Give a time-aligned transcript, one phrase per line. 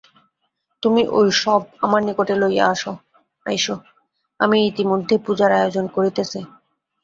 [0.83, 2.65] তুমি ঐ শব আমার নিকটে লইয়া
[3.45, 3.65] আইস
[4.39, 6.39] আমি ইতিমধ্যে পূজার আয়োজন করিতেছি।